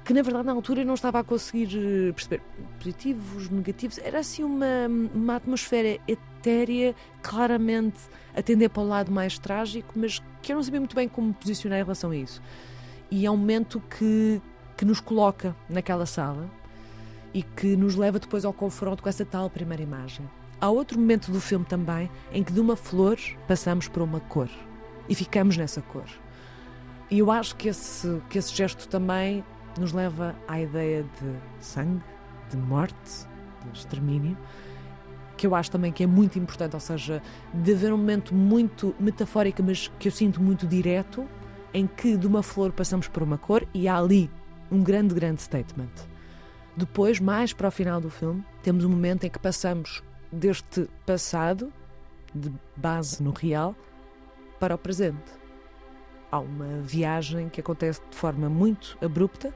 que 0.08 0.14
na 0.14 0.22
verdade 0.22 0.46
na 0.46 0.54
altura 0.54 0.82
eu 0.82 0.86
não 0.86 0.94
estava 0.94 1.20
a 1.20 1.24
conseguir 1.24 1.68
eh, 1.76 2.14
perceber 2.14 2.42
positivos, 2.78 3.50
negativos, 3.50 3.98
era 3.98 4.20
assim 4.20 4.42
uma, 4.42 4.88
uma 5.14 5.36
atmosfera 5.36 6.00
etérea, 6.48 6.96
claramente 7.22 8.00
a 8.34 8.42
tender 8.42 8.70
para 8.70 8.82
o 8.82 8.88
lado 8.88 9.12
mais 9.12 9.38
trágico, 9.38 9.94
mas 9.96 10.22
que 10.42 10.54
eu 10.54 10.56
não 10.56 10.64
sabia 10.64 10.80
muito 10.80 10.96
bem 10.96 11.10
como 11.10 11.34
posicionar 11.34 11.80
em 11.80 11.84
relação 11.84 12.12
a 12.12 12.16
isso. 12.16 12.42
E 13.12 13.26
é 13.26 13.32
um 13.32 13.36
momento 13.36 13.82
que, 13.82 14.42
que 14.78 14.86
nos 14.86 15.02
coloca 15.02 15.56
naquela 15.70 16.06
sala 16.06 16.50
e 17.34 17.44
que 17.44 17.76
nos 17.76 17.96
leva 17.96 18.20
depois 18.20 18.46
ao 18.46 18.54
confronto 18.54 19.04
com 19.04 19.10
essa 19.10 19.26
tal 19.26 19.50
primeira 19.50 19.84
imagem. 19.84 20.28
Há 20.60 20.70
outro 20.70 20.98
momento 20.98 21.32
do 21.32 21.42
filme 21.42 21.66
também 21.66 22.10
em 22.32 22.44
que 22.44 22.52
de 22.52 22.60
uma 22.60 22.76
flor 22.76 23.18
passamos 23.48 23.88
para 23.88 24.04
uma 24.04 24.20
cor 24.22 24.50
e 25.10 25.14
ficamos 25.14 25.58
nessa 25.58 25.82
cor. 25.82 26.08
E 27.10 27.20
eu 27.20 27.30
acho 27.30 27.56
que 27.56 27.70
esse, 27.70 28.22
que 28.30 28.38
esse 28.38 28.56
gesto 28.56 28.88
também 28.88 29.44
nos 29.78 29.92
leva 29.92 30.36
à 30.48 30.60
ideia 30.60 31.04
de 31.04 31.36
sangue, 31.60 32.04
de 32.50 32.58
morte, 32.58 33.28
de 33.72 33.78
extermínio, 33.78 34.38
que 35.38 35.46
eu 35.46 35.56
acho 35.56 35.70
também 35.72 35.92
que 35.92 36.04
é 36.04 36.08
muito 36.08 36.38
importante, 36.40 36.74
ou 36.74 36.80
seja, 36.80 37.22
de 37.54 37.74
haver 37.74 37.94
um 37.94 37.98
momento 37.98 38.34
muito 38.34 38.96
metafórico, 39.00 39.64
mas 39.64 39.90
que 40.00 40.08
eu 40.08 40.12
sinto 40.12 40.42
muito 40.42 40.66
direto, 40.66 41.26
em 41.74 41.86
que 41.86 42.18
de 42.18 42.26
uma 42.26 42.42
flor 42.42 42.72
passamos 42.72 43.08
por 43.08 43.22
uma 43.22 43.38
cor 43.38 43.66
e 43.74 43.88
há 43.88 43.98
ali 43.98 44.30
um 44.72 44.84
grande, 44.84 45.14
grande 45.14 45.42
statement. 45.42 45.92
Depois, 46.76 47.20
mais 47.20 47.54
para 47.54 47.68
o 47.68 47.72
final 47.72 48.02
do 48.02 48.10
filme, 48.10 48.44
temos 48.62 48.84
um 48.84 48.90
momento 48.90 49.26
em 49.26 49.30
que 49.30 49.40
passamos 49.40 50.04
deste 50.32 50.90
passado, 51.06 51.72
de 52.34 52.52
base 52.76 53.22
no 53.24 53.32
real, 53.32 53.76
para 54.60 54.76
o 54.76 54.78
presente. 54.78 55.32
Há 56.32 56.40
uma 56.40 56.82
viagem 56.82 57.48
que 57.48 57.62
acontece 57.62 58.02
de 58.10 58.16
forma 58.16 58.50
muito 58.50 58.98
abrupta, 59.02 59.54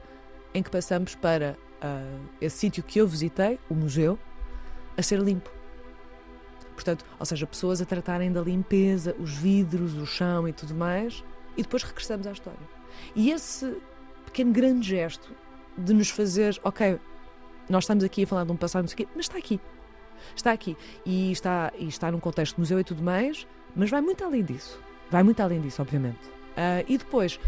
em 0.54 0.62
que 0.62 0.70
passamos 0.70 1.14
para 1.14 1.56
uh, 1.82 2.28
esse 2.40 2.58
sítio 2.58 2.82
que 2.82 2.98
eu 2.98 3.06
visitei, 3.06 3.58
o 3.68 3.74
museu, 3.74 4.18
a 4.96 5.02
ser 5.02 5.18
limpo. 5.20 5.61
Portanto, 6.82 7.04
ou 7.16 7.24
seja, 7.24 7.46
pessoas 7.46 7.80
a 7.80 7.84
tratarem 7.84 8.32
da 8.32 8.40
limpeza, 8.40 9.14
os 9.20 9.32
vidros, 9.36 9.94
o 9.94 10.04
chão 10.04 10.48
e 10.48 10.52
tudo 10.52 10.74
mais, 10.74 11.22
e 11.56 11.62
depois 11.62 11.84
regressamos 11.84 12.26
à 12.26 12.32
história. 12.32 12.58
E 13.14 13.30
esse 13.30 13.76
pequeno 14.24 14.52
grande 14.52 14.88
gesto 14.88 15.30
de 15.78 15.94
nos 15.94 16.10
fazer, 16.10 16.60
ok, 16.64 16.98
nós 17.68 17.84
estamos 17.84 18.02
aqui 18.02 18.24
a 18.24 18.26
falar 18.26 18.44
de 18.44 18.50
um 18.50 18.56
passado, 18.56 18.84
não 18.84 19.06
mas 19.14 19.26
está 19.26 19.38
aqui. 19.38 19.60
Está 20.34 20.50
aqui. 20.50 20.76
E 21.06 21.30
está, 21.30 21.72
e 21.78 21.86
está 21.86 22.10
num 22.10 22.18
contexto 22.18 22.56
de 22.56 22.60
museu 22.60 22.80
e 22.80 22.84
tudo 22.84 23.00
mais, 23.00 23.46
mas 23.76 23.88
vai 23.88 24.00
muito 24.00 24.24
além 24.24 24.42
disso. 24.42 24.78
Vai 25.08 25.22
muito 25.22 25.40
além 25.40 25.60
disso, 25.60 25.80
obviamente. 25.80 26.26
Uh, 26.26 26.84
e 26.88 26.98
depois, 26.98 27.38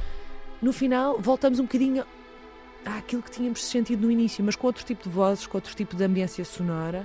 no 0.62 0.72
final, 0.72 1.20
voltamos 1.20 1.58
um 1.58 1.64
bocadinho 1.64 2.04
àquilo 2.84 3.20
que 3.20 3.32
tínhamos 3.32 3.64
sentido 3.64 4.02
no 4.02 4.12
início, 4.12 4.44
mas 4.44 4.54
com 4.54 4.68
outro 4.68 4.84
tipo 4.84 5.02
de 5.02 5.08
vozes, 5.08 5.44
com 5.44 5.58
outro 5.58 5.74
tipo 5.74 5.96
de 5.96 6.04
ambiência 6.04 6.44
sonora, 6.44 7.04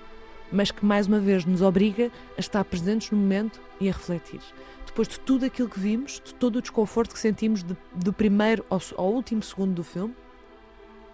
mas 0.52 0.72
que 0.72 0.86
mais 0.86 1.08
uma 1.08 1.20
vez 1.20 1.46
nos 1.46 1.62
obriga 1.62 2.12
a 2.38 2.40
estar 2.40 2.64
presentes 2.64 3.12
no 3.12 3.18
momento 3.18 3.60
e 3.80 3.90
a 3.90 3.92
refletir. 3.92 4.42
Depois 4.86 5.08
de 5.08 5.20
tudo 5.20 5.46
aquilo 5.46 5.70
que 5.70 5.80
vimos, 5.80 6.22
de 6.24 6.34
todo 6.34 6.58
o 6.58 6.62
desconforto 6.62 7.14
que 7.14 7.20
sentimos 7.20 7.64
de, 7.64 7.78
do 7.94 8.12
primeiro 8.12 8.66
ao, 8.70 8.82
ao 8.98 9.12
último 9.12 9.42
segundo 9.44 9.74
do 9.74 9.84
filme, 9.84 10.16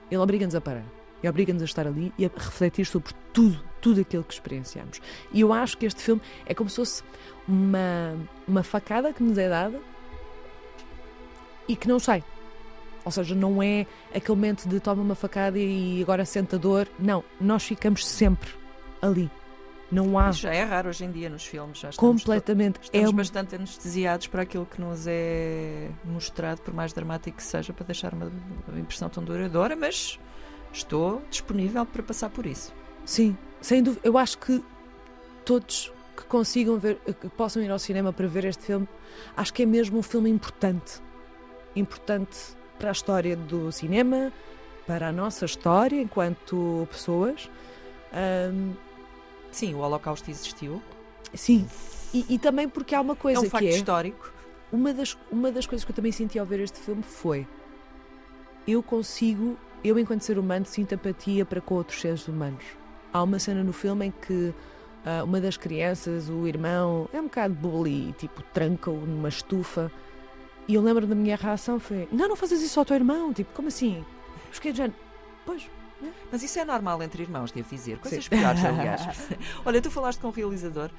ele 0.09 0.21
obriga-nos 0.21 0.55
a 0.55 0.61
parar 0.61 0.85
e 1.21 1.27
obriga-nos 1.27 1.61
a 1.61 1.65
estar 1.65 1.87
ali 1.87 2.13
e 2.17 2.25
a 2.25 2.29
refletir 2.29 2.85
sobre 2.85 3.13
tudo, 3.33 3.61
tudo 3.81 4.01
aquilo 4.01 4.23
que 4.23 4.33
experienciamos. 4.33 5.01
E 5.33 5.41
eu 5.41 5.51
acho 5.51 5.77
que 5.77 5.85
este 5.85 6.01
filme 6.01 6.21
é 6.45 6.53
como 6.53 6.69
se 6.69 6.77
fosse 6.77 7.03
uma, 7.47 8.15
uma 8.47 8.63
facada 8.63 9.11
que 9.11 9.21
nos 9.21 9.37
é 9.37 9.49
dada 9.49 9.79
e 11.67 11.75
que 11.75 11.87
não 11.87 11.99
sai. 11.99 12.23
Ou 13.03 13.11
seja, 13.11 13.35
não 13.35 13.61
é 13.61 13.85
aquele 14.13 14.35
momento 14.35 14.67
de 14.67 14.79
toma 14.79 15.01
uma 15.01 15.15
facada 15.15 15.59
e 15.59 16.01
agora 16.01 16.25
senta 16.25 16.57
dor. 16.57 16.87
Não, 16.97 17.23
nós 17.39 17.63
ficamos 17.63 18.05
sempre 18.05 18.49
ali. 19.01 19.29
Não 19.91 20.17
há. 20.17 20.29
Isso 20.29 20.41
já 20.41 20.53
é 20.53 20.63
raro 20.63 20.89
hoje 20.89 21.05
em 21.05 21.11
dia 21.11 21.29
nos 21.29 21.45
filmes. 21.45 21.79
Já 21.79 21.89
estamos 21.89 22.23
Completamente. 22.23 22.79
Estamos 22.81 23.09
é 23.09 23.13
bastante 23.13 23.55
anestesiados 23.55 24.27
para 24.27 24.41
aquilo 24.41 24.65
que 24.65 24.81
nos 24.81 25.05
é 25.07 25.89
mostrado, 26.03 26.61
por 26.61 26.73
mais 26.73 26.91
dramático 26.91 27.37
que 27.37 27.43
seja, 27.43 27.71
para 27.71 27.85
deixar 27.85 28.13
uma 28.13 28.31
impressão 28.77 29.09
tão 29.09 29.23
duradoura, 29.23 29.75
mas 29.75 30.19
estou 30.73 31.21
disponível 31.29 31.85
para 31.85 32.01
passar 32.01 32.29
por 32.29 32.45
isso. 32.45 32.73
Sim, 33.05 33.37
sem 33.61 33.83
dúvida. 33.83 34.01
Eu 34.03 34.17
acho 34.17 34.37
que 34.39 34.63
todos 35.45 35.93
que 36.17 36.23
consigam 36.23 36.79
ver, 36.79 36.97
que 37.21 37.29
possam 37.29 37.61
ir 37.61 37.69
ao 37.69 37.77
cinema 37.77 38.11
para 38.11 38.27
ver 38.27 38.45
este 38.45 38.65
filme, 38.65 38.87
acho 39.35 39.53
que 39.53 39.63
é 39.63 39.65
mesmo 39.65 39.99
um 39.99 40.03
filme 40.03 40.29
importante. 40.29 41.01
Importante 41.75 42.55
para 42.79 42.89
a 42.89 42.91
história 42.91 43.35
do 43.35 43.71
cinema, 43.71 44.31
para 44.87 45.09
a 45.09 45.11
nossa 45.11 45.45
história 45.45 46.01
enquanto 46.01 46.87
pessoas. 46.89 47.49
Um, 48.15 48.73
Sim, 49.55 49.73
o 49.73 49.79
Holocausto 49.79 50.29
existiu. 50.29 50.81
Sim, 51.33 51.65
e, 52.13 52.25
e, 52.29 52.37
também 52.37 52.67
porque 52.67 52.93
há 52.93 52.99
uma 52.99 53.15
coisa 53.15 53.39
é 53.39 53.47
um 53.47 53.49
facto 53.49 53.63
que 53.63 53.69
é. 53.69 53.75
histórico. 53.75 54.33
Uma 54.69 54.93
das, 54.93 55.17
uma 55.31 55.49
das 55.49 55.65
coisas 55.65 55.85
que 55.85 55.91
eu 55.91 55.95
também 55.95 56.11
senti 56.11 56.37
ao 56.37 56.45
ver 56.45 56.59
este 56.59 56.77
filme 56.77 57.01
foi. 57.01 57.47
Eu 58.67 58.83
consigo, 58.83 59.57
eu 59.81 59.97
enquanto 59.97 60.23
ser 60.23 60.37
humano, 60.37 60.65
sinto 60.65 60.93
empatia 60.93 61.45
para 61.45 61.61
com 61.61 61.75
outros 61.75 62.01
seres 62.01 62.27
humanos. 62.27 62.65
Há 63.13 63.23
uma 63.23 63.39
cena 63.39 63.63
no 63.63 63.71
filme 63.71 64.07
em 64.07 64.11
que 64.11 64.33
uh, 65.05 65.23
uma 65.23 65.39
das 65.39 65.55
crianças, 65.55 66.29
o 66.29 66.45
irmão, 66.45 67.07
é 67.13 67.19
um 67.21 67.25
bocado 67.25 67.53
bully, 67.53 68.13
tipo, 68.17 68.41
tranca-o 68.53 68.97
numa 68.97 69.29
estufa. 69.29 69.89
E 70.67 70.73
eu 70.73 70.81
lembro 70.81 71.07
da 71.07 71.15
minha 71.15 71.37
reação 71.37 71.79
foi: 71.79 72.09
Não, 72.11 72.27
não 72.27 72.35
fazes 72.35 72.61
isso 72.61 72.77
ao 72.77 72.85
teu 72.85 72.97
irmão. 72.97 73.31
Tipo, 73.31 73.53
como 73.53 73.69
assim? 73.69 74.03
Fiquei 74.51 74.73
de 74.73 74.79
género, 74.79 74.95
pois, 75.45 75.69
mas 76.31 76.43
isso 76.43 76.59
é 76.59 76.65
normal 76.65 77.01
entre 77.01 77.23
irmãos, 77.23 77.51
devo 77.51 77.69
dizer. 77.69 77.97
Coisas 77.99 78.27
piores, 78.27 78.63
aliás. 78.65 79.29
Olha, 79.65 79.81
tu 79.81 79.89
falaste 79.89 80.19
com 80.19 80.27
o 80.27 80.31
realizador. 80.31 80.89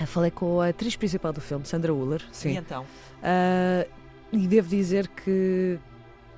Eu 0.00 0.06
falei 0.06 0.30
com 0.30 0.60
a 0.60 0.68
atriz 0.68 0.96
principal 0.96 1.32
do 1.32 1.40
filme, 1.40 1.66
Sandra 1.66 1.92
Uller. 1.92 2.22
Sim. 2.32 2.50
E 2.50 2.56
então? 2.56 2.82
Uh, 2.82 3.88
e 4.32 4.46
devo 4.46 4.68
dizer 4.68 5.08
que, 5.08 5.78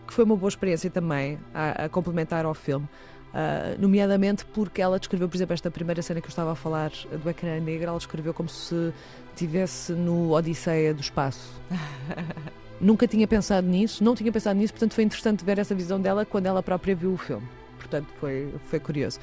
que 0.07 0.13
foi 0.13 0.25
uma 0.25 0.37
boa 0.37 0.49
experiência 0.49 0.91
também 0.91 1.39
a, 1.53 1.85
a 1.85 1.89
complementar 1.89 2.45
ao 2.45 2.55
filme. 2.55 2.89
Uh, 3.35 3.81
nomeadamente 3.81 4.45
porque 4.45 4.81
ela 4.81 4.99
descreveu, 4.99 5.29
por 5.29 5.37
exemplo, 5.37 5.55
esta 5.55 5.71
primeira 5.71 6.01
cena 6.03 6.21
que 6.21 6.27
eu 6.27 6.31
estava 6.31 6.53
a 6.53 6.55
falar 6.55 6.91
do 6.91 7.29
ecrã 7.29 7.59
negro, 7.59 7.89
ela 7.89 7.99
descreveu 7.99 8.33
como 8.33 8.49
se 8.49 8.93
estivesse 9.33 9.93
no 9.93 10.33
Odisseia 10.33 10.95
do 10.95 11.01
Espaço. 11.01 11.61
Nunca 12.81 13.09
tinha 13.09 13.27
pensado 13.27 13.67
nisso, 13.67 14.05
não 14.05 14.15
tinha 14.15 14.31
pensado 14.31 14.59
nisso, 14.59 14.73
portanto 14.73 14.95
foi 14.95 15.05
interessante 15.05 15.45
ver 15.45 15.59
essa 15.59 15.75
visão 15.75 16.01
dela 16.01 16.25
quando 16.25 16.47
ela 16.47 16.63
própria 16.63 16.95
viu 16.95 17.13
o 17.13 17.17
filme 17.17 17.47
portanto 17.85 18.09
foi, 18.19 18.53
foi 18.67 18.81
curioso. 18.81 19.21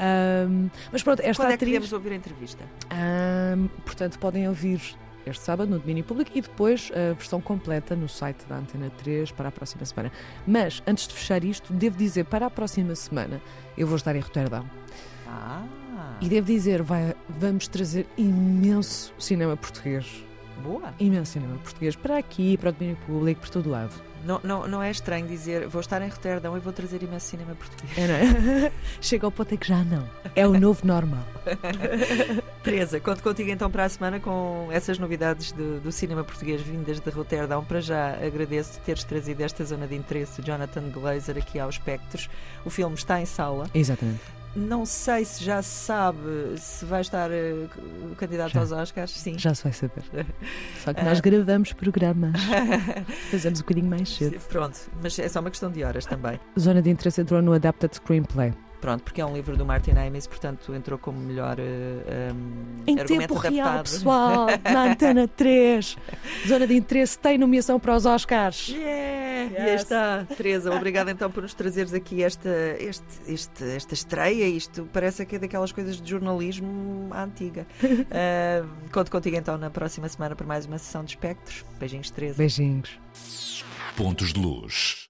Um, 0.00 0.70
mas 0.92 1.02
pronto, 1.02 1.20
esta 1.20 1.42
Quando 1.42 1.50
é 1.50 1.54
atriz. 1.54 1.70
podemos 1.70 1.92
ouvir 1.92 2.12
a 2.12 2.14
entrevista? 2.14 2.64
Um, 2.92 3.68
portanto, 3.84 4.18
podem 4.18 4.48
ouvir 4.48 4.80
este 5.26 5.44
sábado 5.44 5.68
no 5.68 5.78
domínio 5.78 6.04
público 6.04 6.30
e 6.34 6.40
depois 6.40 6.90
a 6.94 7.14
versão 7.14 7.40
completa 7.40 7.94
no 7.96 8.08
site 8.08 8.46
da 8.48 8.56
Antena 8.56 8.90
3 8.98 9.32
para 9.32 9.48
a 9.48 9.52
próxima 9.52 9.84
semana. 9.84 10.12
Mas, 10.46 10.82
antes 10.86 11.08
de 11.08 11.14
fechar 11.14 11.42
isto, 11.44 11.72
devo 11.72 11.96
dizer, 11.98 12.24
para 12.24 12.46
a 12.46 12.50
próxima 12.50 12.94
semana 12.94 13.40
eu 13.76 13.86
vou 13.86 13.96
estar 13.96 14.14
em 14.14 14.20
Roterdão. 14.20 14.64
Ah. 15.26 15.64
E 16.20 16.28
devo 16.28 16.46
dizer, 16.46 16.82
vai, 16.82 17.14
vamos 17.28 17.68
trazer 17.68 18.06
imenso 18.16 19.12
cinema 19.18 19.56
português. 19.56 20.24
Boa. 20.62 20.94
Imenso 20.98 21.32
cinema 21.32 21.56
português 21.58 21.96
para 21.96 22.18
aqui, 22.18 22.56
para 22.56 22.70
o 22.70 22.72
domínio 22.72 22.96
público, 23.06 23.40
por 23.40 23.50
todo 23.50 23.70
lado. 23.70 24.08
Não, 24.24 24.40
não, 24.42 24.66
não 24.66 24.82
é 24.82 24.90
estranho 24.90 25.26
dizer 25.26 25.68
vou 25.68 25.80
estar 25.80 26.02
em 26.02 26.08
Roterdão 26.08 26.56
e 26.56 26.60
vou 26.60 26.72
trazer 26.72 27.02
imenso 27.02 27.26
cinema 27.26 27.54
português. 27.54 27.96
É, 27.96 28.66
é? 28.66 28.72
Chega 29.00 29.26
ao 29.26 29.30
ponto 29.30 29.54
em 29.54 29.56
que 29.56 29.68
já 29.68 29.84
não. 29.84 30.08
É 30.34 30.46
o 30.46 30.58
novo 30.58 30.86
normal. 30.86 31.24
Teresa, 32.62 33.00
conto 33.00 33.22
contigo 33.22 33.50
então 33.50 33.70
para 33.70 33.84
a 33.84 33.88
semana 33.88 34.18
com 34.18 34.68
essas 34.70 34.98
novidades 34.98 35.52
do, 35.52 35.80
do 35.80 35.92
cinema 35.92 36.24
português 36.24 36.60
vindas 36.60 37.00
de 37.00 37.10
Roterdão. 37.10 37.64
Para 37.64 37.80
já 37.80 38.14
agradeço 38.14 38.80
teres 38.80 39.04
trazido 39.04 39.42
esta 39.42 39.64
zona 39.64 39.86
de 39.86 39.94
interesse, 39.94 40.42
Jonathan 40.42 40.90
Glazer, 40.90 41.38
aqui 41.38 41.58
aos 41.58 41.76
Espectros. 41.76 42.28
O 42.64 42.70
filme 42.70 42.96
está 42.96 43.20
em 43.20 43.26
sala. 43.26 43.70
Exatamente. 43.72 44.37
Não 44.56 44.84
sei 44.84 45.24
se 45.24 45.44
já 45.44 45.62
se 45.62 45.86
sabe 45.86 46.18
se 46.58 46.84
vai 46.84 47.00
estar 47.00 47.30
uh, 47.30 48.14
candidato 48.16 48.52
já. 48.52 48.60
aos 48.60 48.72
Oscars. 48.72 49.12
Sim. 49.12 49.38
Já 49.38 49.54
se 49.54 49.64
vai 49.64 49.72
saber. 49.72 50.02
Só 50.84 50.92
que 50.92 51.02
nós 51.02 51.18
uh... 51.18 51.22
gravamos 51.22 51.72
programas. 51.72 52.40
Fazemos 53.30 53.60
um 53.60 53.62
bocadinho 53.62 53.88
mais 53.88 54.08
cedo. 54.08 54.38
Pronto, 54.48 54.78
mas 55.02 55.18
é 55.18 55.28
só 55.28 55.40
uma 55.40 55.50
questão 55.50 55.70
de 55.70 55.84
horas 55.84 56.06
também. 56.06 56.40
Zona 56.58 56.82
de 56.82 56.90
interesse 56.90 57.20
entrou 57.20 57.40
no 57.42 57.52
Adapted 57.52 57.94
Screenplay. 57.94 58.52
Pronto, 58.80 59.02
porque 59.02 59.20
é 59.20 59.26
um 59.26 59.34
livro 59.34 59.56
do 59.56 59.66
Martin 59.66 59.90
Amis, 59.90 60.28
portanto 60.28 60.72
entrou 60.72 60.98
como 60.98 61.18
melhor 61.18 61.58
uh, 61.58 61.62
um, 62.32 62.84
em 62.86 62.96
tempo 62.96 63.36
adaptado. 63.36 63.52
real, 63.52 63.82
pessoal, 63.82 64.46
na 64.62 64.84
Antena 64.92 65.26
3. 65.26 65.96
Zona 66.46 66.66
de 66.66 66.76
interesse 66.76 67.18
tem 67.18 67.36
nomeação 67.38 67.80
para 67.80 67.96
os 67.96 68.06
Oscars. 68.06 68.68
Yeah! 68.68 69.17
Yes. 69.50 69.58
E 69.58 69.62
aí 69.62 69.74
está, 69.74 70.26
Teresa, 70.36 70.74
obrigada 70.74 71.10
então 71.10 71.30
por 71.30 71.42
nos 71.42 71.54
trazeres 71.54 71.92
aqui 71.94 72.22
esta, 72.22 72.48
este, 72.78 73.04
este, 73.26 73.64
esta 73.64 73.94
estreia. 73.94 74.46
Isto 74.46 74.88
parece 74.92 75.24
que 75.26 75.36
é 75.36 75.38
daquelas 75.38 75.72
coisas 75.72 76.00
de 76.00 76.10
jornalismo 76.10 77.08
à 77.12 77.24
antiga. 77.24 77.66
Uh, 77.82 78.68
conto 78.92 79.10
contigo 79.10 79.36
então 79.36 79.58
na 79.58 79.70
próxima 79.70 80.08
semana 80.08 80.34
para 80.34 80.46
mais 80.46 80.66
uma 80.66 80.78
sessão 80.78 81.04
de 81.04 81.10
espectros. 81.10 81.64
Beijinhos, 81.78 82.10
Teresa. 82.10 82.38
Beijinhos. 82.38 82.98
Pontos 83.96 84.32
de 84.32 84.40
luz. 84.40 85.06